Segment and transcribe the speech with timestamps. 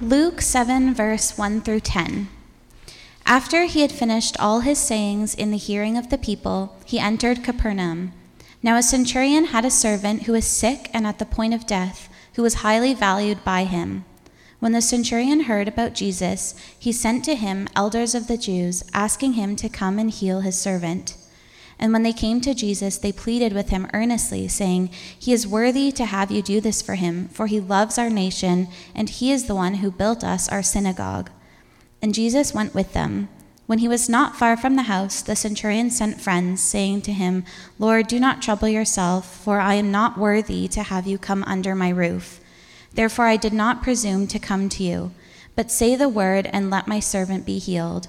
[0.00, 2.28] Luke 7, verse 1 through 10.
[3.26, 7.44] After he had finished all his sayings in the hearing of the people, he entered
[7.44, 8.12] Capernaum.
[8.60, 12.08] Now a centurion had a servant who was sick and at the point of death,
[12.34, 14.04] who was highly valued by him.
[14.58, 19.34] When the centurion heard about Jesus, he sent to him elders of the Jews, asking
[19.34, 21.16] him to come and heal his servant.
[21.78, 25.90] And when they came to Jesus, they pleaded with him earnestly, saying, He is worthy
[25.92, 29.46] to have you do this for him, for he loves our nation, and he is
[29.46, 31.30] the one who built us our synagogue.
[32.00, 33.28] And Jesus went with them.
[33.66, 37.44] When he was not far from the house, the centurion sent friends, saying to him,
[37.78, 41.74] Lord, do not trouble yourself, for I am not worthy to have you come under
[41.74, 42.40] my roof.
[42.92, 45.12] Therefore I did not presume to come to you.
[45.56, 48.08] But say the word, and let my servant be healed.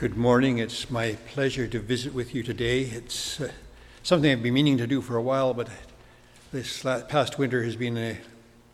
[0.00, 0.56] Good morning.
[0.56, 2.84] It's my pleasure to visit with you today.
[2.84, 3.52] It's uh,
[4.02, 5.68] something I've been meaning to do for a while, but
[6.52, 8.16] this past winter has been a,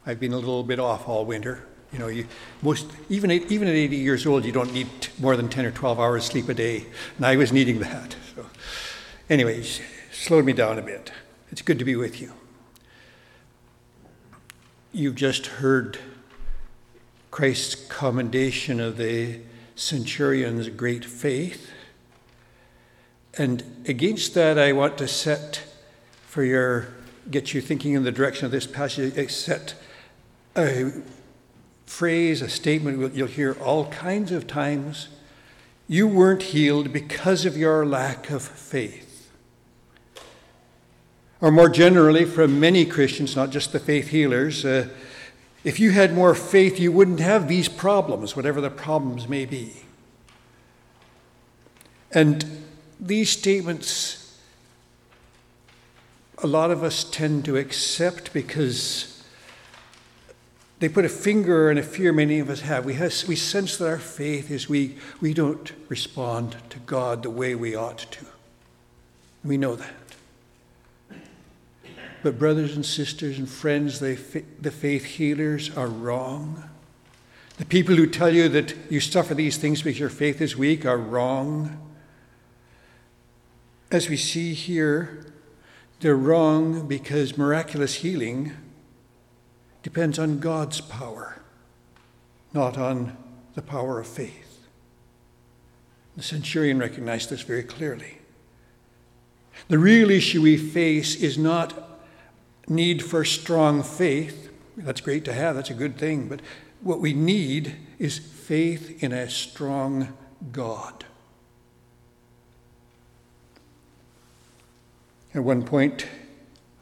[0.07, 1.67] I've been a little bit off all winter.
[1.93, 2.29] You know, you
[2.63, 4.87] most even at, even at 80 years old, you don't need
[5.19, 8.15] more than 10 or 12 hours sleep a day, and I was needing that.
[8.37, 8.47] So,
[9.29, 9.81] anyways,
[10.13, 11.11] slowed me down a bit.
[11.51, 12.35] It's good to be with you.
[14.93, 15.99] You've just heard
[17.33, 19.41] Christ's commendation of the
[19.77, 21.71] centurion's great faith.
[23.39, 25.63] And against that, I want to set
[26.27, 26.89] for your,
[27.31, 29.75] get you thinking in the direction of this passage, set
[30.57, 30.91] a
[31.85, 35.09] phrase, a statement you'll hear all kinds of times.
[35.87, 39.31] You weren't healed because of your lack of faith.
[41.41, 44.89] Or more generally, from many Christians, not just the faith healers, uh,
[45.67, 49.83] if you had more faith, you wouldn't have these problems, whatever the problems may be.
[52.13, 52.63] And
[53.01, 54.39] these statements,
[56.39, 59.25] a lot of us tend to accept because
[60.79, 62.85] they put a finger on a fear many of us have.
[62.85, 67.31] We, have, we sense that our faith is we, we don't respond to God the
[67.31, 68.27] way we ought to.
[69.43, 70.06] We know that.
[72.23, 76.69] But, brothers and sisters and friends, they, the faith healers are wrong.
[77.59, 80.85] The people who tell you that you suffer these things because your faith is weak
[80.85, 81.81] are wrong.
[83.91, 85.33] As we see here,
[86.01, 88.53] they're wrong because miraculous healing
[89.83, 91.41] depends on God's power,
[92.53, 93.17] not on
[93.55, 94.67] the power of faith.
[96.17, 98.19] The centurion recognized this very clearly.
[99.69, 101.96] The real issue we face is not
[102.69, 104.51] need for strong faith.
[104.77, 106.29] That's great to have, that's a good thing.
[106.29, 106.41] But
[106.81, 110.17] what we need is faith in a strong
[110.53, 111.05] God.
[115.35, 116.07] At one point,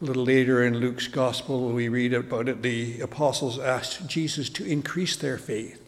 [0.00, 2.62] a little later in Luke's gospel, we read about it.
[2.62, 5.81] The apostles asked Jesus to increase their faith.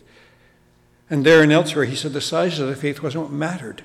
[1.09, 3.85] And there and elsewhere, he said the size of the faith wasn't what mattered,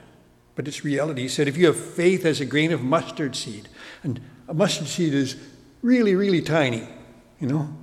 [0.55, 1.23] but its reality.
[1.23, 3.67] He said, if you have faith as a grain of mustard seed,
[4.01, 5.35] and a mustard seed is
[5.81, 6.87] really, really tiny,
[7.39, 7.73] you know.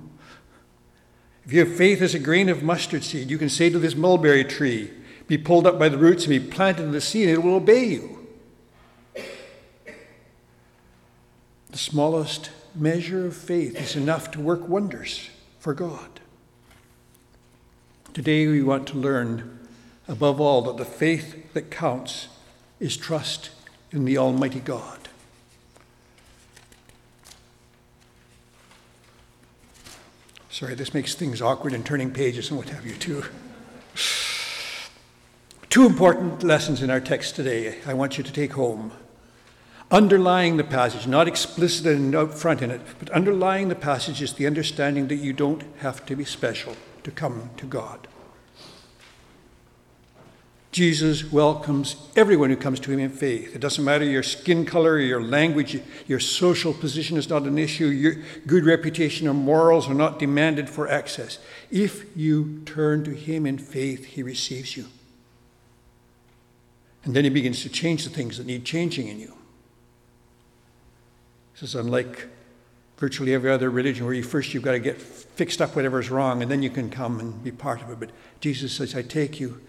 [1.45, 3.95] If you have faith as a grain of mustard seed, you can say to this
[3.95, 4.91] mulberry tree,
[5.27, 7.55] be pulled up by the roots and be planted in the sea, and it will
[7.55, 8.27] obey you.
[11.71, 15.29] The smallest measure of faith is enough to work wonders
[15.59, 16.19] for God.
[18.13, 19.59] Today, we want to learn,
[20.07, 22.27] above all, that the faith that counts
[22.79, 23.51] is trust
[23.91, 25.09] in the Almighty God.
[30.51, 33.23] Sorry, this makes things awkward in turning pages and what have you, too.
[35.69, 38.91] Two important lessons in our text today I want you to take home.
[39.91, 44.33] Underlying the passage, not explicit and out front in it, but underlying the passage is
[44.33, 48.07] the understanding that you don't have to be special to come to God.
[50.71, 53.55] Jesus welcomes everyone who comes to him in faith.
[53.55, 57.87] It doesn't matter your skin color, your language, your social position is not an issue,
[57.87, 61.39] your good reputation or morals are not demanded for access.
[61.71, 64.85] If you turn to him in faith, he receives you.
[67.03, 69.33] And then he begins to change the things that need changing in you.
[71.53, 72.27] This is unlike
[72.97, 76.43] virtually every other religion where you first you've got to get fixed up whatever's wrong
[76.43, 77.99] and then you can come and be part of it.
[77.99, 79.61] But Jesus says, I take you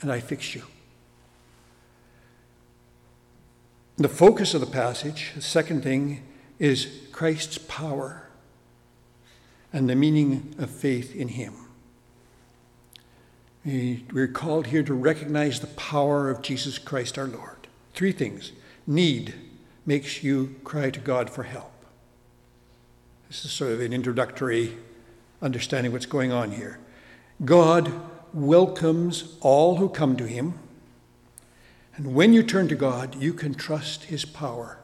[0.00, 0.62] and I fix you.
[3.96, 6.22] The focus of the passage, the second thing,
[6.58, 8.28] is Christ's power
[9.72, 11.54] and the meaning of faith in Him.
[13.64, 17.66] We're called here to recognize the power of Jesus Christ our Lord.
[17.92, 18.52] Three things
[18.86, 19.34] need
[19.84, 21.72] makes you cry to God for help.
[23.28, 24.76] This is sort of an introductory
[25.42, 26.78] understanding what's going on here.
[27.44, 27.92] God
[28.34, 30.58] welcomes all who come to Him.
[31.96, 34.78] And when you turn to God, you can trust His power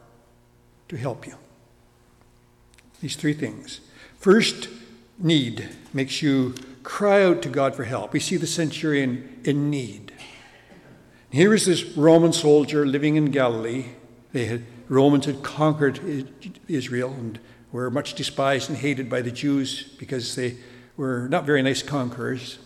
[0.89, 1.35] to help you.
[3.01, 3.81] These three things.
[4.17, 4.69] First,
[5.17, 8.13] need makes you cry out to God for help.
[8.13, 10.13] We see the centurion in need.
[11.31, 13.85] Here is this Roman soldier living in Galilee.
[14.31, 16.29] They had, Romans had conquered
[16.67, 17.39] Israel and
[17.71, 20.57] were much despised and hated by the Jews because they
[20.95, 22.57] were not very nice conquerors,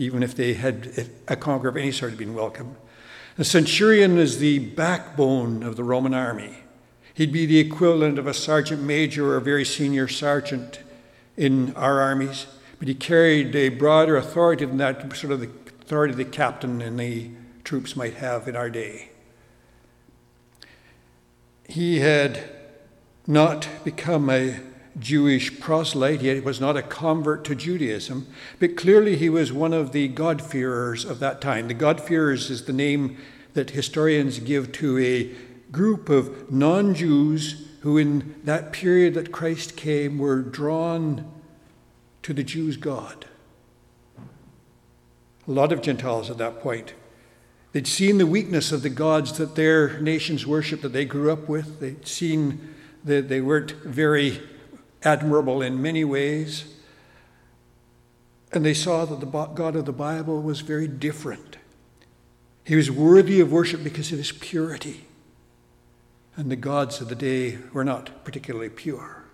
[0.00, 2.74] even if they had a conqueror of any sort had been welcome.
[3.36, 6.56] The centurion is the backbone of the Roman army.
[7.12, 10.80] He'd be the equivalent of a sergeant major or a very senior sergeant
[11.36, 12.46] in our armies,
[12.78, 15.50] but he carried a broader authority than that, sort of the
[15.82, 17.30] authority the captain and the
[17.62, 19.10] troops might have in our day.
[21.68, 22.42] He had
[23.26, 24.60] not become a
[24.98, 28.26] Jewish proselyte, he was not a convert to Judaism,
[28.58, 31.68] but clearly he was one of the God-fearers of that time.
[31.68, 33.16] The God-fearers is the name
[33.54, 35.30] that historians give to a
[35.72, 41.30] group of non Jews who, in that period that Christ came, were drawn
[42.22, 43.26] to the Jews' God.
[45.48, 46.94] A lot of Gentiles at that point.
[47.72, 51.48] They'd seen the weakness of the gods that their nations worshiped, that they grew up
[51.48, 51.80] with.
[51.80, 54.40] They'd seen that they weren't very
[55.02, 56.64] admirable in many ways.
[58.52, 61.56] And they saw that the God of the Bible was very different.
[62.64, 65.06] He was worthy of worship because of his purity
[66.40, 69.24] and the gods of the day were not particularly pure.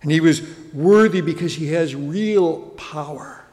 [0.00, 0.40] And he was
[0.72, 3.44] worthy because he has real power.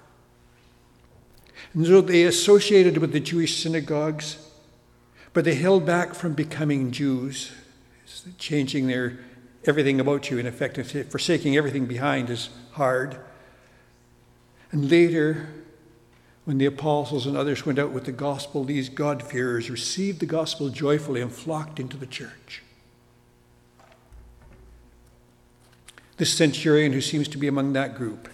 [1.73, 4.37] And so they associated with the Jewish synagogues,
[5.33, 7.51] but they held back from becoming Jews,
[8.37, 9.19] changing their
[9.67, 10.77] everything about you, in effect,
[11.09, 13.17] forsaking everything behind is hard.
[14.71, 15.47] And later,
[16.43, 20.69] when the apostles and others went out with the gospel, these God-fearers received the gospel
[20.69, 22.61] joyfully and flocked into the church.
[26.17, 28.29] This centurion, who seems to be among that group,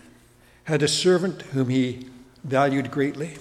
[0.66, 2.08] had a servant whom he
[2.44, 3.38] valued greatly.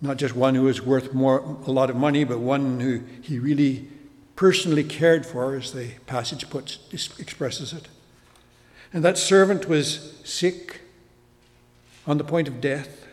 [0.00, 3.38] Not just one who was worth more, a lot of money, but one who he
[3.38, 3.88] really
[4.36, 6.78] personally cared for, as the passage puts,
[7.18, 7.88] expresses it.
[8.92, 10.80] And that servant was sick,
[12.06, 13.06] on the point of death.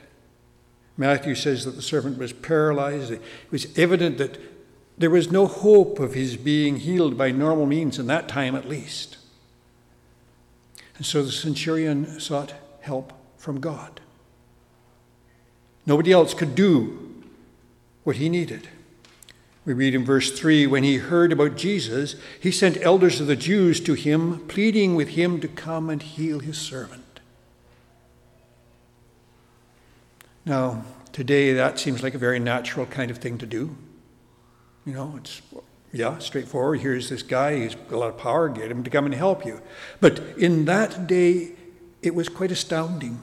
[0.98, 3.12] Matthew says that the servant was paralyzed.
[3.12, 3.22] It
[3.52, 4.38] was evident that
[4.98, 8.68] there was no hope of his being healed by normal means, in that time at
[8.68, 9.18] least.
[10.98, 14.02] And so the centurion sought help from God.
[15.86, 17.24] Nobody else could do
[18.04, 18.68] what he needed.
[19.70, 23.36] We read in verse 3 when he heard about Jesus, he sent elders of the
[23.36, 27.20] Jews to him, pleading with him to come and heal his servant.
[30.44, 33.78] Now, today that seems like a very natural kind of thing to do.
[34.88, 35.40] You know, it's,
[35.94, 36.80] yeah, straightforward.
[36.80, 39.46] Here's this guy, he's got a lot of power, get him to come and help
[39.46, 39.62] you.
[40.02, 41.52] But in that day,
[42.02, 43.22] it was quite astounding.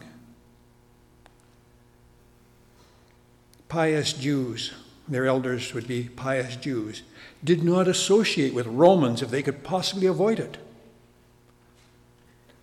[3.68, 4.72] Pious Jews,
[5.08, 7.02] their elders would be pious Jews,
[7.44, 10.58] did not associate with Romans if they could possibly avoid it.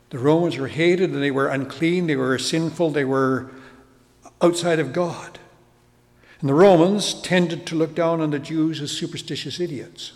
[0.09, 3.51] The Romans were hated and they were unclean, they were sinful, they were
[4.41, 5.39] outside of God.
[6.39, 10.11] And the Romans tended to look down on the Jews as superstitious idiots.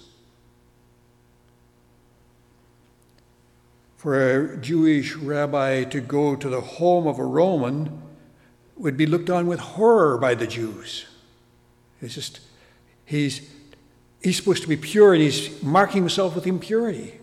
[3.95, 8.01] For a Jewish rabbi to go to the home of a Roman
[8.75, 11.05] would be looked on with horror by the Jews.
[12.01, 12.39] It's just,
[13.05, 13.49] he's,
[14.21, 17.19] he's supposed to be pure and he's marking himself with impurity.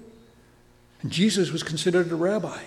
[1.02, 2.61] And Jesus was considered a rabbi.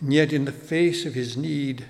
[0.00, 1.86] And yet, in the face of his need,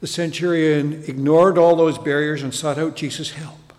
[0.00, 3.72] the centurion ignored all those barriers and sought out Jesus' help.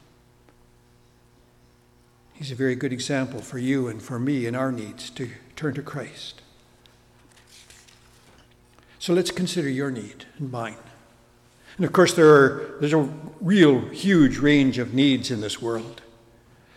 [2.34, 5.76] He's a very good example for you and for me in our needs to turn
[5.76, 6.42] to Christ.
[9.00, 10.78] So let's consider your need and mine.
[11.78, 13.10] And of course, there are, there's a
[13.42, 16.02] real huge range of needs in this world.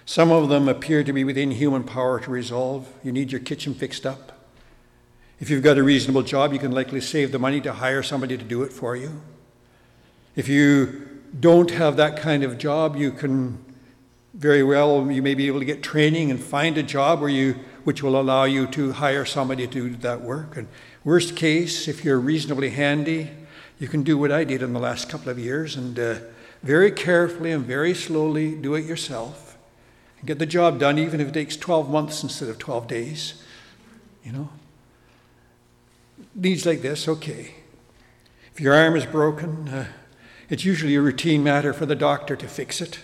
[0.05, 2.89] Some of them appear to be within human power to resolve.
[3.03, 4.33] You need your kitchen fixed up.
[5.39, 8.39] If you've got a reasonable job, you can likely save the money to hire somebody
[8.39, 9.21] to do it for you.
[10.35, 13.63] If you don't have that kind of job, you can
[14.33, 17.55] very well you may be able to get training and find a job where you
[17.85, 20.57] which will allow you to hire somebody to do that work.
[20.57, 20.67] And
[21.05, 23.31] worst case, if you're reasonably handy,
[23.79, 26.17] you can do what I did in the last couple of years and uh,
[26.63, 29.59] very carefully and very slowly do it yourself
[30.19, 33.43] and get the job done, even if it takes 12 months instead of 12 days.
[34.25, 34.49] You know?
[36.35, 37.55] Needs like this, okay.
[38.53, 39.87] If your arm is broken, uh,
[40.49, 43.01] it's usually a routine matter for the doctor to fix it.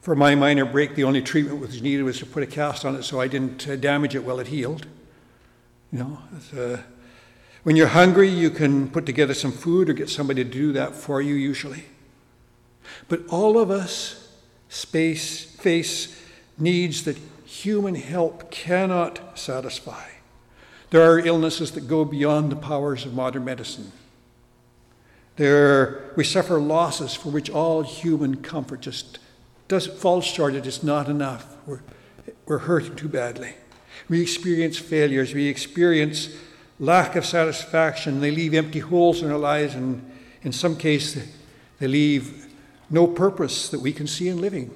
[0.00, 2.84] For my minor break, the only treatment that was needed was to put a cast
[2.84, 4.86] on it so I didn't uh, damage it while it healed.
[5.90, 6.18] You know,
[6.56, 6.76] uh,
[7.66, 10.94] when you're hungry, you can put together some food or get somebody to do that
[10.94, 11.82] for you, usually.
[13.08, 14.32] But all of us
[14.68, 16.16] space, face
[16.56, 20.04] needs that human help cannot satisfy.
[20.90, 23.90] There are illnesses that go beyond the powers of modern medicine.
[25.34, 29.18] There, we suffer losses for which all human comfort just
[29.66, 30.54] does fall short.
[30.54, 31.56] It is not enough.
[31.66, 31.80] We're,
[32.46, 33.54] we're hurting too badly.
[34.08, 35.34] We experience failures.
[35.34, 36.28] We experience
[36.78, 38.20] lack of satisfaction.
[38.20, 40.08] They leave empty holes in our lives, and
[40.42, 41.34] in some cases,
[41.78, 42.46] they leave
[42.90, 44.74] no purpose that we can see in living.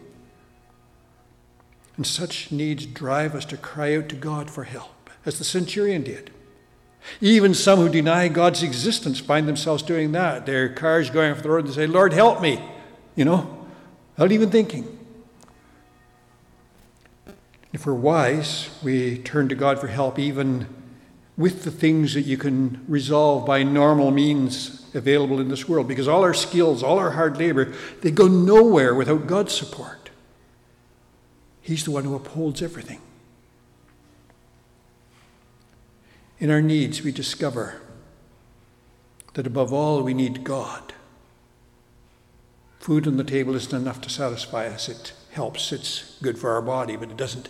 [1.97, 6.03] And such needs drive us to cry out to God for help, as the centurion
[6.03, 6.31] did.
[7.21, 10.47] Even some who deny God's existence find themselves doing that.
[10.47, 12.63] Their cars going off the road and say, Lord, help me,
[13.17, 13.67] you know,
[14.17, 14.99] without even thinking.
[17.73, 20.67] If we're wise, we turn to God for help even
[21.41, 25.89] with the things that you can resolve by normal means available in this world.
[25.89, 30.11] Because all our skills, all our hard labor, they go nowhere without God's support.
[31.63, 33.01] He's the one who upholds everything.
[36.39, 37.81] In our needs, we discover
[39.33, 40.93] that above all, we need God.
[42.81, 44.91] Food on the table isn't enough to satisfy us.
[44.91, 47.49] It helps, it's good for our body, but it doesn't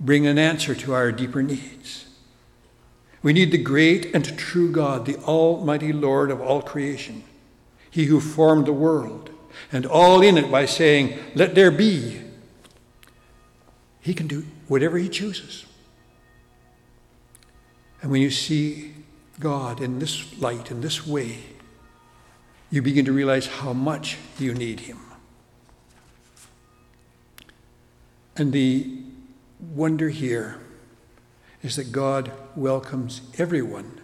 [0.00, 2.07] bring an answer to our deeper needs.
[3.28, 7.24] We need the great and true God, the Almighty Lord of all creation,
[7.90, 9.28] He who formed the world
[9.70, 12.22] and all in it by saying, Let there be.
[14.00, 15.66] He can do whatever He chooses.
[18.00, 18.94] And when you see
[19.38, 21.36] God in this light, in this way,
[22.70, 25.00] you begin to realize how much you need Him.
[28.36, 29.02] And the
[29.60, 30.60] wonder here
[31.62, 34.00] is that God welcomes everyone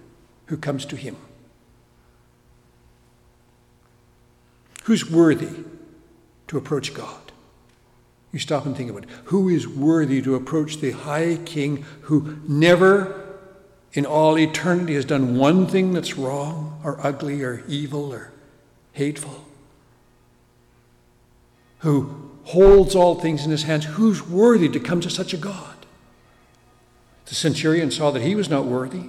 [0.46, 1.16] who comes to Him.
[4.84, 5.64] Who's worthy
[6.48, 7.32] to approach God?
[8.32, 9.10] You stop and think about it.
[9.26, 13.24] Who is worthy to approach the high king who never
[13.92, 18.32] in all eternity has done one thing that's wrong or ugly or evil or
[18.92, 19.44] hateful,
[21.78, 25.73] who holds all things in his hands, who's worthy to come to such a God?
[27.26, 29.08] The centurion saw that he was not worthy.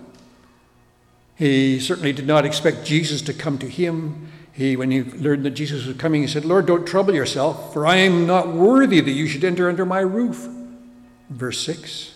[1.36, 4.31] He certainly did not expect Jesus to come to him.
[4.53, 7.86] He, when he learned that Jesus was coming, he said, Lord, don't trouble yourself, for
[7.86, 10.48] I am not worthy that you should enter under my roof.
[11.29, 12.13] Verse 6.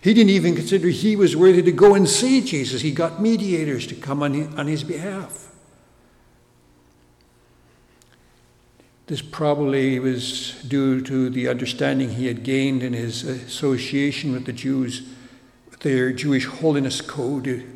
[0.00, 2.80] He didn't even consider he was worthy to go and see Jesus.
[2.80, 5.53] He got mediators to come on his, on his behalf.
[9.06, 14.52] This probably was due to the understanding he had gained in his association with the
[14.52, 15.02] Jews,
[15.80, 17.66] their Jewish holiness code.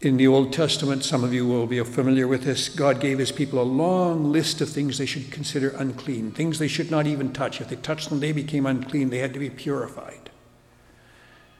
[0.00, 3.32] In the Old Testament, some of you will be familiar with this, God gave his
[3.32, 7.32] people a long list of things they should consider unclean, things they should not even
[7.32, 7.60] touch.
[7.60, 9.10] If they touched them, they became unclean.
[9.10, 10.30] They had to be purified.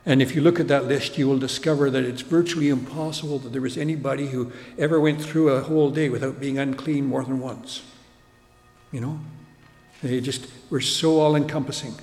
[0.06, 3.52] And if you look at that list, you will discover that it's virtually impossible that
[3.52, 7.40] there was anybody who ever went through a whole day without being unclean more than
[7.40, 7.82] once.
[8.92, 9.20] You know?
[10.02, 11.94] They just were so all encompassing.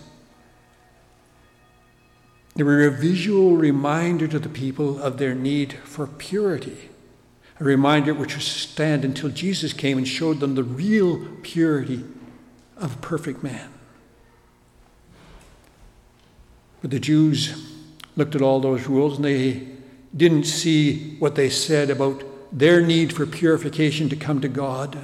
[2.56, 6.90] They were a visual reminder to the people of their need for purity,
[7.60, 12.04] a reminder which would stand until Jesus came and showed them the real purity
[12.78, 13.72] of a perfect man.
[16.82, 17.72] But the Jews
[18.16, 19.68] looked at all those rules and they
[20.16, 24.96] didn't see what they said about their need for purification to come to God,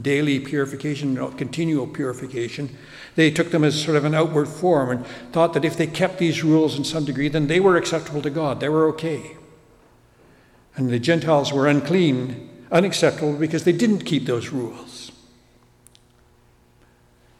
[0.00, 2.76] daily purification, continual purification.
[3.16, 6.18] They took them as sort of an outward form and thought that if they kept
[6.18, 8.60] these rules in some degree, then they were acceptable to God.
[8.60, 9.36] They were okay.
[10.76, 15.12] And the Gentiles were unclean, unacceptable, because they didn't keep those rules.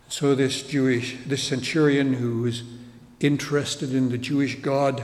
[0.09, 2.63] So this Jewish, this centurion who was
[3.19, 5.03] interested in the Jewish God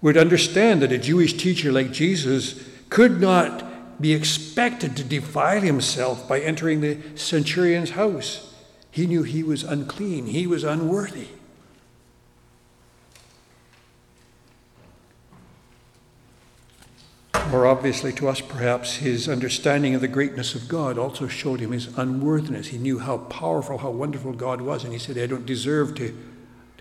[0.00, 3.69] would understand that a Jewish teacher like Jesus could not
[4.00, 8.54] be expected to defile himself by entering the centurion's house.
[8.90, 11.28] He knew he was unclean, he was unworthy.
[17.50, 21.72] More obviously to us, perhaps, his understanding of the greatness of God also showed him
[21.72, 22.68] his unworthiness.
[22.68, 26.16] He knew how powerful, how wonderful God was, and he said, I don't deserve to,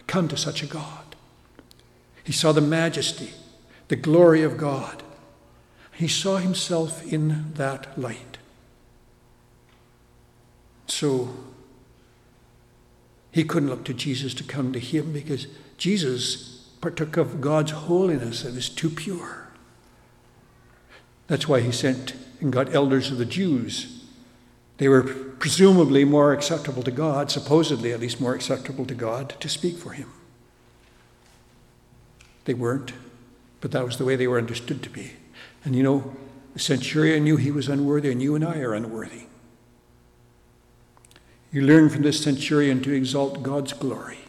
[0.06, 1.16] come to such a God.
[2.24, 3.34] He saw the majesty,
[3.88, 5.02] the glory of God.
[6.00, 8.38] He saw himself in that light.
[10.88, 11.36] So
[13.32, 18.46] he couldn't look to Jesus to come to him because Jesus partook of God's holiness
[18.46, 19.50] and was too pure.
[21.28, 24.06] That's why he sent and got elders of the Jews.
[24.78, 29.50] They were presumably more acceptable to God, supposedly at least more acceptable to God, to
[29.50, 30.10] speak for him.
[32.46, 32.94] They weren't,
[33.60, 35.12] but that was the way they were understood to be.
[35.64, 36.16] And you know,
[36.54, 39.24] the centurion knew he was unworthy, and you and I are unworthy.
[41.52, 44.20] You learn from this centurion to exalt God's glory,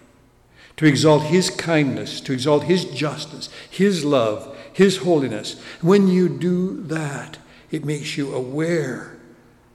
[0.76, 5.60] to exalt his kindness, to exalt his justice, his love, his holiness.
[5.82, 7.38] When you do that,
[7.70, 9.16] it makes you aware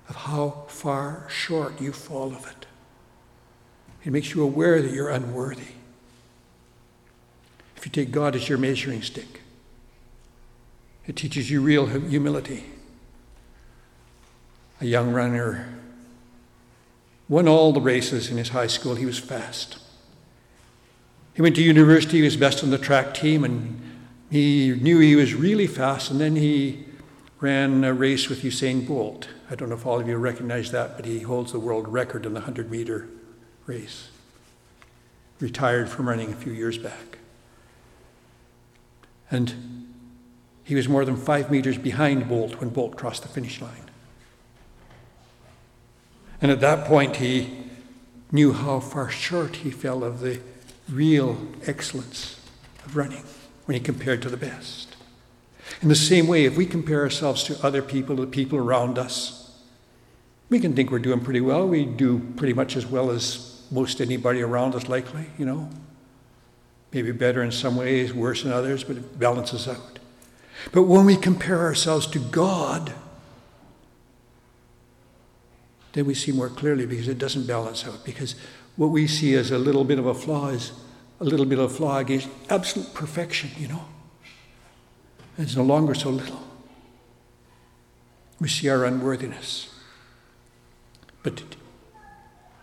[0.10, 2.66] of how far short you fall of it.
[4.04, 5.74] It makes you aware that you're unworthy.
[7.76, 9.42] If you take God as your measuring stick,
[11.08, 12.66] it teaches you real humility.
[14.82, 15.68] A young runner
[17.30, 18.96] won all the races in his high school.
[18.96, 19.80] He was fast.
[21.34, 23.82] He went to university, he was best on the track team, and
[24.32, 26.86] he knew he was really fast, and then he
[27.42, 29.28] ran a race with Usain Bolt.
[29.50, 32.26] I don't know if all of you recognize that, but he holds the world record
[32.26, 33.10] in the 100 meter
[33.66, 34.10] race.
[35.40, 37.18] Retired from running a few years back.
[39.30, 39.94] And
[40.66, 43.90] he was more than five meters behind Bolt when Bolt crossed the finish line.
[46.42, 47.66] And at that point, he
[48.32, 50.42] knew how far short he fell of the
[50.90, 52.40] real excellence
[52.84, 53.24] of running
[53.66, 54.96] when he compared to the best.
[55.84, 59.62] In the same way, if we compare ourselves to other people, the people around us,
[60.50, 61.68] we can think we're doing pretty well.
[61.68, 65.70] We do pretty much as well as most anybody around us, likely, you know.
[66.92, 70.00] Maybe better in some ways, worse in others, but it balances out.
[70.72, 72.94] But when we compare ourselves to God,
[75.94, 78.04] then we see more clearly because it doesn't balance out.
[78.04, 78.36] Because
[78.76, 80.74] what we see as a little bit of a flaw is
[81.20, 83.86] a little bit of a flaw against absolute perfection, you know.
[85.38, 86.42] It's no longer so little.
[88.40, 89.74] We see our unworthiness.
[91.24, 91.44] But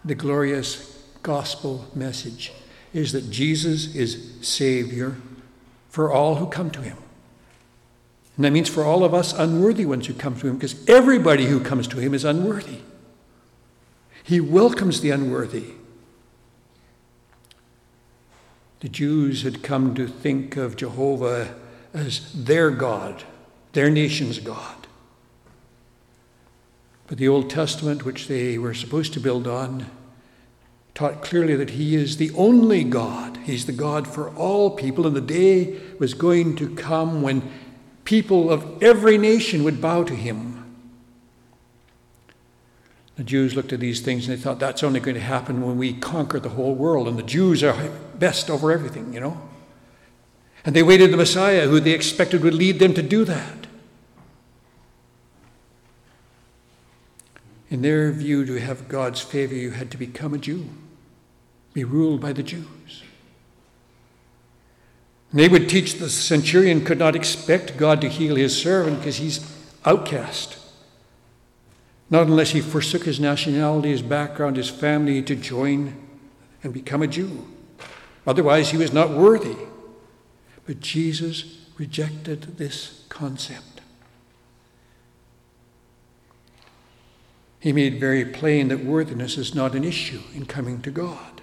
[0.05, 2.53] the glorious gospel message
[2.93, 5.17] is that Jesus is Savior
[5.89, 6.99] for all who come to Him.
[8.37, 11.47] And that means for all of us unworthy ones who come to Him, because everybody
[11.47, 12.79] who comes to Him is unworthy.
[14.25, 15.75] He welcomes the unworthy.
[18.81, 21.55] The Jews had come to think of Jehovah
[21.93, 23.23] as their God,
[23.73, 24.87] their nation's God.
[27.07, 29.87] But the Old Testament, which they were supposed to build on,
[30.95, 33.37] taught clearly that He is the only God.
[33.45, 37.43] He's the God for all people, and the day was going to come when
[38.05, 40.53] people of every nation would bow to Him.
[43.17, 45.77] The Jews looked at these things and they thought that's only going to happen when
[45.77, 49.41] we conquer the whole world, and the Jews are best over everything, you know.
[50.65, 53.67] And they waited the Messiah who they expected would lead them to do that.
[57.69, 60.69] In their view, to have God's favor, you had to become a Jew,
[61.73, 63.03] be ruled by the Jews.
[65.33, 69.17] And they would teach the centurion could not expect God to heal his servant because
[69.17, 69.41] he's
[69.85, 70.59] outcast.
[72.11, 75.97] Not unless he forsook his nationality, his background, his family to join
[76.63, 77.49] and become a Jew.
[78.27, 79.57] Otherwise, he was not worthy.
[80.67, 83.81] But Jesus rejected this concept.
[87.59, 91.42] He made very plain that worthiness is not an issue in coming to God.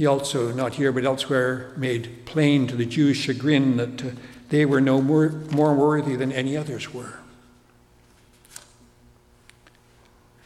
[0.00, 4.10] He also, not here but elsewhere, made plain to the Jews' chagrin that uh,
[4.48, 7.18] they were no more, more worthy than any others were.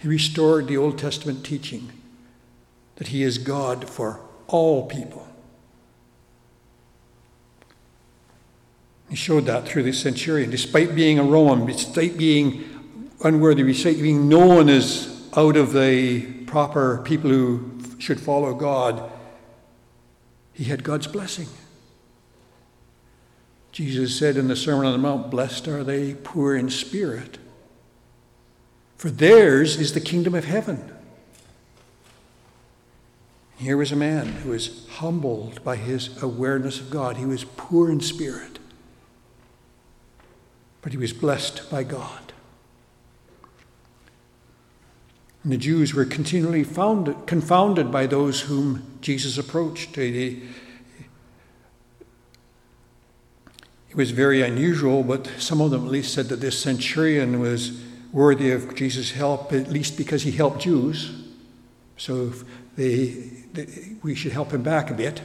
[0.01, 1.93] He restored the Old Testament teaching
[2.97, 5.29] that He is God for all people.
[9.09, 10.51] He showed that through the centurion.
[10.51, 12.65] Despite being a Roman, despite being
[13.23, 19.13] unworthy, despite being known as out of the proper people who should follow God,
[20.55, 21.49] he had God's blessing.
[23.73, 27.39] Jesus said in the Sermon on the Mount, Blessed are they poor in spirit,
[28.97, 30.93] for theirs is the kingdom of heaven.
[33.57, 37.17] Here was a man who was humbled by his awareness of God.
[37.17, 38.59] He was poor in spirit,
[40.83, 42.34] but he was blessed by God.
[45.45, 49.95] And the Jews were continually founded, confounded by those whom Jesus approached.
[49.95, 50.41] They,
[53.91, 57.81] it was very unusual, but some of them at least said that this centurion was
[58.11, 61.13] worthy of Jesus' help, at least because he helped Jews.
[61.99, 62.33] So
[62.77, 63.11] they,
[63.53, 65.21] they, we should help him back a bit.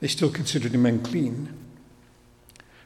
[0.00, 1.56] They still considered him unclean.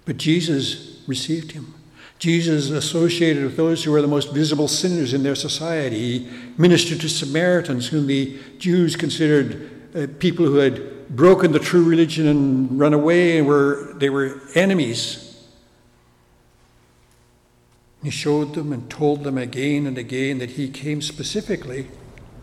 [0.05, 1.75] But Jesus received him.
[2.19, 6.19] Jesus associated with those who were the most visible sinners in their society.
[6.19, 11.85] He ministered to Samaritans, whom the Jews considered uh, people who had broken the true
[11.85, 15.25] religion and run away and were they were enemies.
[18.03, 21.89] He showed them and told them again and again that he came specifically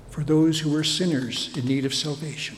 [0.10, 2.57] for those who were sinners in need of salvation.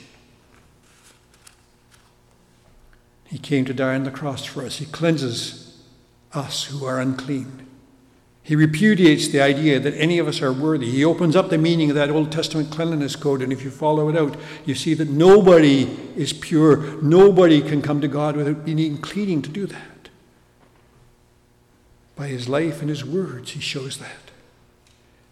[3.26, 4.78] He came to die on the cross for us.
[4.78, 5.63] He cleanses
[6.34, 7.68] us who are unclean.
[8.46, 10.92] He repudiates the idea that any of us are worthy.
[10.92, 14.10] He opens up the meaning of that Old Testament cleanliness code, and if you follow
[14.10, 15.84] it out, you see that nobody
[16.18, 17.02] is pure.
[17.02, 20.10] Nobody can come to God without being cleaning to do that.
[22.18, 24.32] By his life and his words, he shows that.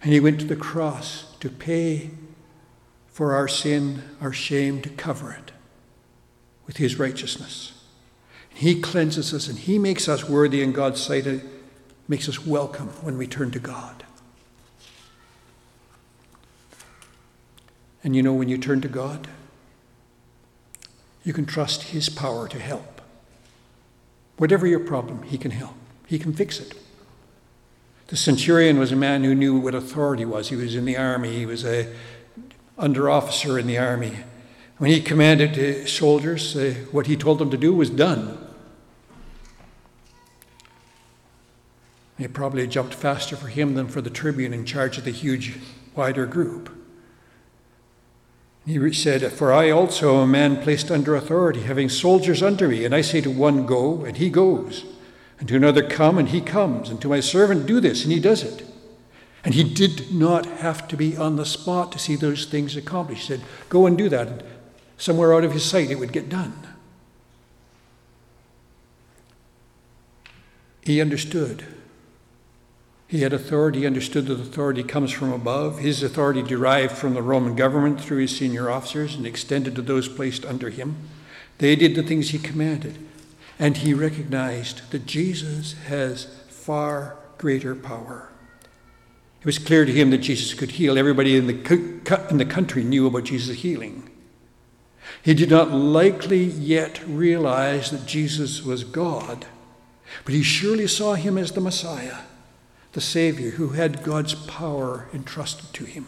[0.01, 2.11] And he went to the cross to pay
[3.07, 5.51] for our sin, our shame, to cover it
[6.65, 7.80] with his righteousness.
[8.53, 11.41] He cleanses us and He makes us worthy in God's sight and
[12.07, 14.03] makes us welcome when we turn to God.
[18.03, 19.27] And you know, when you turn to God,
[21.23, 23.01] you can trust His power to help.
[24.37, 25.75] Whatever your problem, He can help,
[26.07, 26.75] He can fix it.
[28.11, 30.49] The centurion was a man who knew what authority was.
[30.49, 31.87] He was in the army, he was a
[32.77, 34.17] under officer in the army.
[34.79, 38.37] When he commanded soldiers, uh, what he told them to do was done.
[42.19, 45.57] It probably jumped faster for him than for the tribune in charge of the huge,
[45.95, 46.69] wider group.
[48.65, 52.85] He said, For I also am a man placed under authority, having soldiers under me,
[52.85, 54.85] and I say to one, Go, and he goes,
[55.39, 58.19] and to another, Come, and he comes, and to my servant, Do this, and he
[58.19, 58.67] does it.
[59.43, 63.27] And he did not have to be on the spot to see those things accomplished.
[63.27, 64.27] He said, Go and do that.
[64.27, 64.43] And
[64.97, 66.53] somewhere out of his sight, it would get done.
[70.83, 71.65] He understood
[73.11, 75.79] he had authority, understood that authority comes from above.
[75.79, 80.07] His authority derived from the Roman government through his senior officers and extended to those
[80.07, 80.95] placed under him.
[81.57, 83.05] They did the things he commanded.
[83.59, 88.29] And he recognized that Jesus has far greater power.
[89.41, 90.97] It was clear to him that Jesus could heal.
[90.97, 94.09] Everybody in the, in the country knew about Jesus' healing.
[95.21, 99.47] He did not likely yet realize that Jesus was God,
[100.23, 102.19] but he surely saw him as the Messiah
[102.93, 106.05] the Savior who had God's power entrusted to him.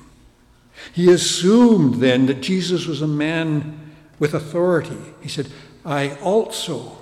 [0.91, 4.97] He assumed then that Jesus was a man with authority.
[5.21, 5.47] He said,
[5.85, 6.97] I also,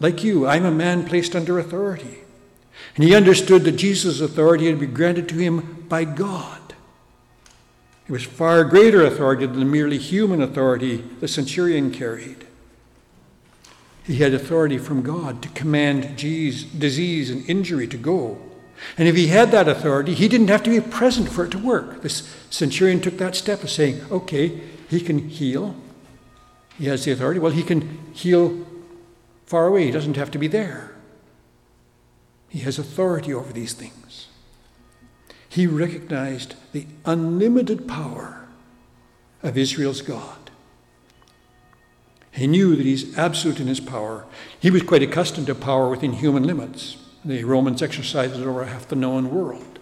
[0.00, 2.18] like you, I'm a man placed under authority.
[2.94, 6.74] And he understood that Jesus' authority had been granted to him by God.
[8.08, 12.46] It was far greater authority than the merely human authority the centurion carried.
[14.04, 18.38] He had authority from God to command disease and injury to go
[18.96, 21.58] and if he had that authority, he didn't have to be present for it to
[21.58, 22.02] work.
[22.02, 25.74] This centurion took that step of saying, okay, he can heal.
[26.76, 27.40] He has the authority.
[27.40, 28.66] Well, he can heal
[29.46, 30.94] far away, he doesn't have to be there.
[32.48, 34.28] He has authority over these things.
[35.48, 38.46] He recognized the unlimited power
[39.42, 40.50] of Israel's God.
[42.30, 44.26] He knew that he's absolute in his power.
[44.60, 46.96] He was quite accustomed to power within human limits.
[47.28, 49.78] The Romans exercised over half the known world.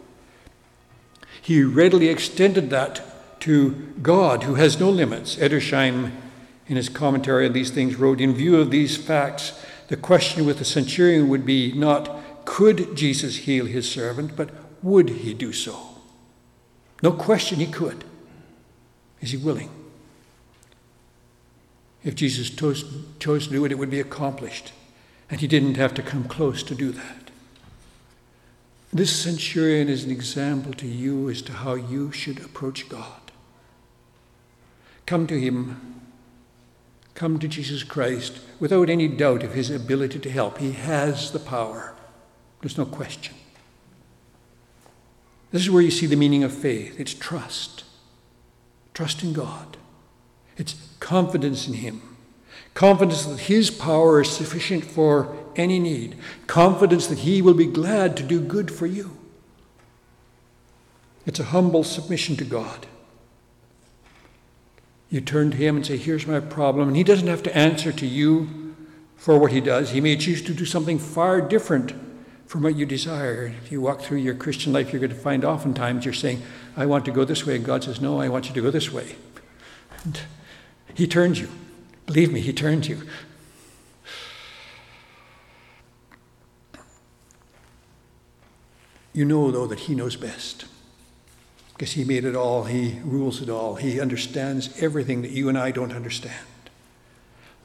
[1.41, 3.01] He readily extended that
[3.43, 5.37] to God, who has no limits.
[5.37, 6.11] Edersheim,
[6.67, 10.59] in his commentary on these things, wrote In view of these facts, the question with
[10.59, 14.51] the centurion would be not, could Jesus heal his servant, but
[14.83, 15.79] would he do so?
[17.01, 18.03] No question he could.
[19.21, 19.71] Is he willing?
[22.03, 22.85] If Jesus chose,
[23.21, 24.73] chose to do it, it would be accomplished.
[25.31, 27.26] And he didn't have to come close to do that.
[28.92, 33.20] This centurion is an example to you as to how you should approach God.
[35.07, 36.03] Come to Him.
[37.14, 40.59] Come to Jesus Christ without any doubt of His ability to help.
[40.59, 41.94] He has the power.
[42.61, 43.35] There's no question.
[45.53, 47.85] This is where you see the meaning of faith it's trust.
[48.94, 49.77] Trust in God.
[50.57, 52.15] It's confidence in Him.
[52.77, 56.15] Confidence that His power is sufficient for any need.
[56.47, 59.17] Confidence that He will be glad to do good for you.
[61.25, 62.87] It's a humble submission to God.
[65.09, 66.89] You turn to Him and say, Here's my problem.
[66.89, 68.77] And He doesn't have to answer to you
[69.17, 69.93] for what He does.
[69.93, 71.95] He may choose to do something far different
[72.47, 73.55] from what you desire.
[73.65, 76.43] If you walk through your Christian life, you're going to find oftentimes you're saying,
[76.77, 77.57] I want to go this way.
[77.57, 79.17] And God says, No, I want you to go this way.
[80.05, 80.21] And
[80.95, 81.49] He turns you.
[82.07, 83.03] Believe me, He turns you.
[89.12, 90.66] You know, though, that He knows best
[91.73, 95.59] because He made it all, He rules it all, He understands everything that you and
[95.59, 96.47] I don't understand.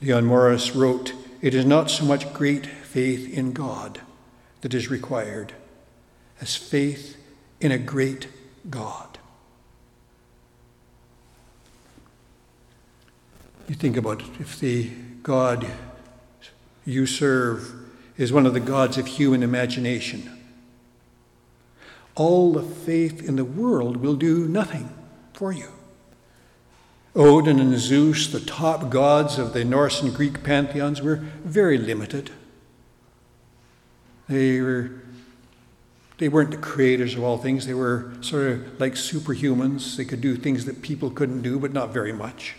[0.02, 4.02] Leon Morris wrote, It is not so much great faith in God
[4.62, 5.54] that is required
[6.42, 7.18] as faith
[7.60, 8.28] in a great
[8.70, 9.11] God.
[13.72, 14.90] You think about it, if the
[15.24, 15.66] God
[16.84, 17.74] you serve
[18.18, 20.30] is one of the gods of human imagination,
[22.16, 24.94] all the faith in the world will do nothing
[25.32, 25.70] for you.
[27.16, 32.30] Odin and Zeus, the top gods of the Norse and Greek pantheons, were very limited.
[34.28, 34.92] They were
[36.18, 37.68] they weren't the creators of all things.
[37.68, 39.96] They were sort of like superhumans.
[39.96, 42.56] They could do things that people couldn't do, but not very much.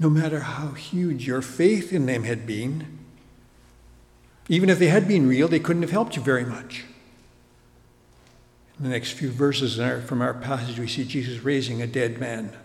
[0.00, 2.98] No matter how huge your faith in them had been,
[4.48, 6.84] even if they had been real, they couldn't have helped you very much.
[8.78, 12.56] In the next few verses from our passage, we see Jesus raising a dead man.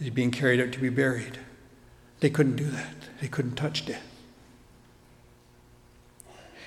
[0.00, 1.38] He's being carried out to be buried.
[2.20, 2.94] They couldn't do that.
[3.20, 4.02] They couldn't touch death.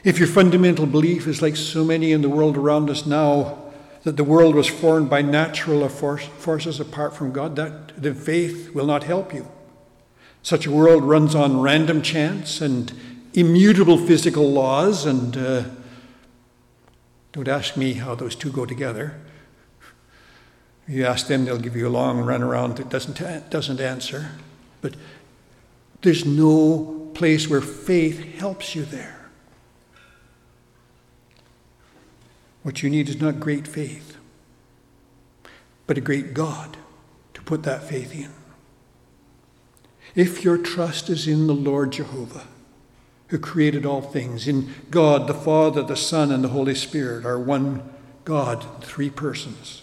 [0.04, 3.68] If your fundamental belief is like so many in the world around us now,
[4.03, 8.85] that the world was formed by natural forces apart from God, that the faith will
[8.85, 9.47] not help you.
[10.41, 12.93] Such a world runs on random chance and
[13.33, 15.63] immutable physical laws, and uh,
[17.33, 19.19] don't ask me how those two go together.
[20.88, 24.31] You ask them, they'll give you a long run around that doesn't, doesn't answer.
[24.81, 24.95] But
[26.01, 29.18] there's no place where faith helps you there.
[32.69, 34.15] What you need is not great faith,
[35.88, 36.77] but a great God
[37.34, 38.29] to put that faith in.
[40.13, 42.45] If your trust is in the Lord Jehovah,
[43.29, 47.39] who created all things, in God, the Father, the Son, and the Holy Spirit, are
[47.39, 47.82] one
[48.23, 49.82] God, three persons,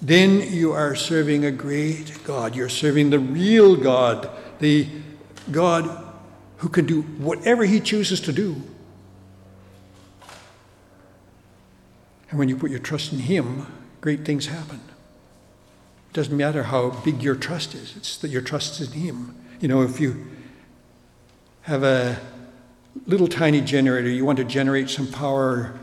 [0.00, 2.54] then you are serving a great God.
[2.54, 4.86] You're serving the real God the
[5.50, 6.04] God
[6.58, 8.62] who can do whatever he chooses to do.
[12.30, 13.66] And when you put your trust in him,
[14.00, 14.80] great things happen.
[16.10, 19.34] It doesn't matter how big your trust is, it's that your trust is in him.
[19.60, 20.26] You know, if you
[21.62, 22.18] have a
[23.06, 25.78] little tiny generator, you want to generate some power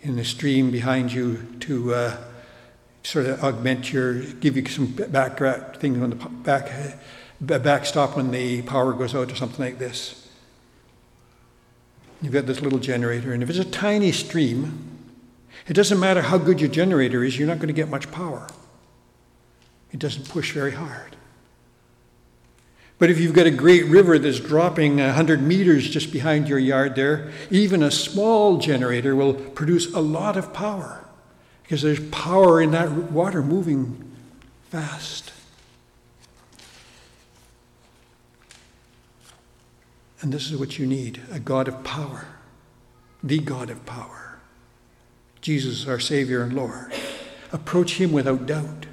[0.00, 2.16] in the stream behind you to uh,
[3.02, 5.38] sort of augment your, give you some back
[5.76, 6.98] thing on the back
[7.40, 10.28] backstop when the power goes out or something like this.
[12.22, 14.95] You've got this little generator, and if it's a tiny stream,
[15.66, 18.46] it doesn't matter how good your generator is, you're not going to get much power.
[19.92, 21.16] It doesn't push very hard.
[22.98, 26.94] But if you've got a great river that's dropping 100 meters just behind your yard
[26.94, 31.04] there, even a small generator will produce a lot of power
[31.62, 34.12] because there's power in that water moving
[34.70, 35.32] fast.
[40.22, 42.26] And this is what you need a God of power,
[43.22, 44.25] the God of power.
[45.46, 46.92] Jesus, our Savior and Lord.
[47.52, 48.86] Approach Him without doubt.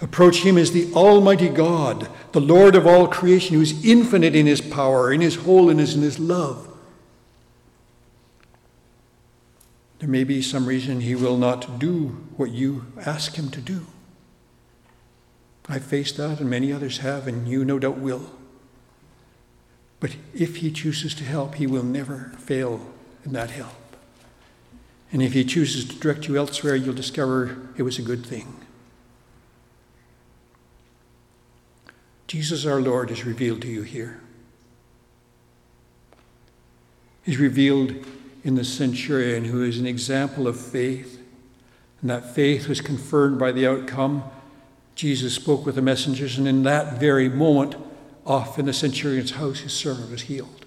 [0.00, 4.46] Approach Him as the Almighty God, the Lord of all creation, who is infinite in
[4.46, 6.66] His power, in His holiness, in His love.
[9.98, 13.84] There may be some reason He will not do what you ask Him to do.
[15.68, 18.30] I've faced that, and many others have, and you no doubt will.
[20.00, 22.80] But if he chooses to help, he will never fail
[23.26, 23.74] in that help.
[25.12, 28.54] And if he chooses to direct you elsewhere, you'll discover it was a good thing.
[32.28, 34.20] Jesus our Lord is revealed to you here.
[37.26, 37.94] is revealed
[38.42, 41.20] in the centurion, who is an example of faith.
[42.00, 44.24] And that faith was confirmed by the outcome.
[44.94, 47.76] Jesus spoke with the messengers, and in that very moment,
[48.26, 50.59] off in the centurion's house, his servant was healed.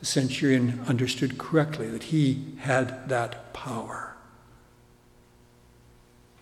[0.00, 4.16] The centurion understood correctly that he had that power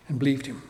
[0.07, 0.61] and believed him.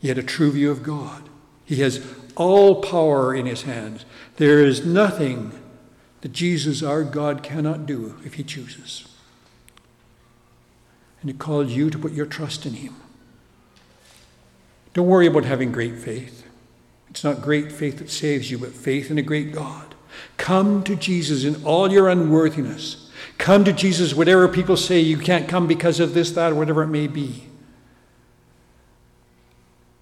[0.00, 1.28] He had a true view of God.
[1.64, 2.04] He has
[2.36, 4.04] all power in his hands.
[4.36, 5.52] There is nothing
[6.22, 9.06] that Jesus, our God, cannot do if he chooses.
[11.20, 12.96] And he calls you to put your trust in him.
[14.92, 16.46] Don't worry about having great faith.
[17.10, 19.93] It's not great faith that saves you, but faith in a great God.
[20.36, 23.10] Come to Jesus in all your unworthiness.
[23.38, 26.82] Come to Jesus, whatever people say you can't come because of this, that, or whatever
[26.82, 27.48] it may be.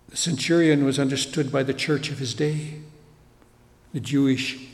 [0.09, 2.81] The centurion was understood by the church of his day,
[3.93, 4.69] the Jewish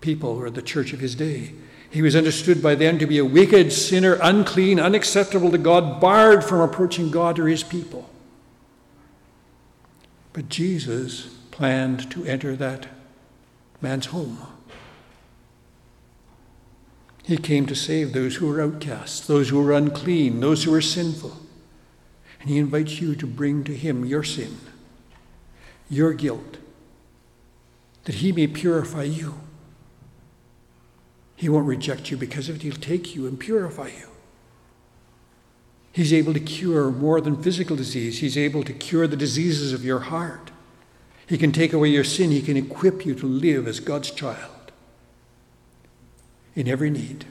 [0.00, 1.54] people or the church of his day.
[1.88, 6.44] He was understood by them to be a wicked sinner, unclean, unacceptable to God, barred
[6.44, 8.10] from approaching God or his people.
[10.32, 12.88] But Jesus planned to enter that
[13.80, 14.38] man's home.
[17.24, 20.82] He came to save those who were outcasts, those who were unclean, those who were
[20.82, 21.36] sinful.
[22.40, 24.58] And he invites you to bring to him your sin,
[25.88, 26.58] your guilt,
[28.04, 29.40] that he may purify you.
[31.36, 34.08] He won't reject you because of it, he'll take you and purify you.
[35.90, 39.84] He's able to cure more than physical disease, he's able to cure the diseases of
[39.84, 40.50] your heart.
[41.26, 44.72] He can take away your sin, he can equip you to live as God's child
[46.54, 47.24] in every need.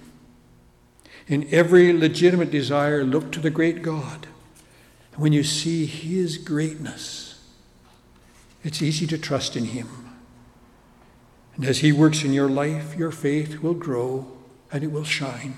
[1.27, 4.27] In every legitimate desire, look to the great God
[5.13, 7.39] and when you see His greatness,
[8.63, 9.87] it's easy to trust in Him.
[11.55, 14.27] And as He works in your life, your faith will grow
[14.71, 15.57] and it will shine.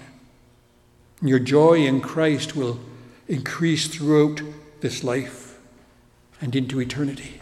[1.21, 2.81] And your joy in Christ will
[3.29, 4.41] increase throughout
[4.81, 5.57] this life
[6.41, 7.39] and into eternity.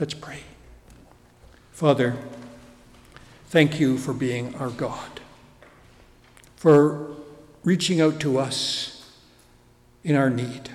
[0.00, 0.40] Let's pray.
[1.70, 2.16] Father,
[3.46, 5.20] thank you for being our God,
[6.56, 7.14] for
[7.62, 9.12] reaching out to us
[10.02, 10.70] in our need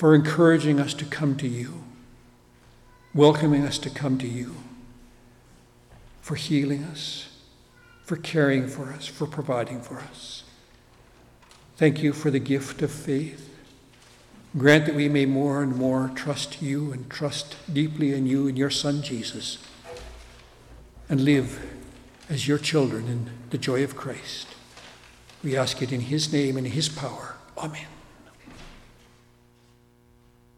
[0.00, 1.84] for encouraging us to come to you,
[3.12, 4.56] welcoming us to come to you,
[6.22, 7.28] for healing us,
[8.02, 10.44] for caring for us, for providing for us.
[11.76, 13.49] Thank you for the gift of faith.
[14.58, 18.58] Grant that we may more and more trust you and trust deeply in you and
[18.58, 19.58] your Son Jesus
[21.08, 21.64] and live
[22.28, 24.48] as your children in the joy of Christ.
[25.44, 27.36] We ask it in his name and his power.
[27.56, 27.86] Amen.